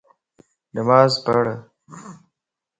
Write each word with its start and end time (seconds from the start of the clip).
نماز 0.75 1.11
پڙھ 1.25 1.49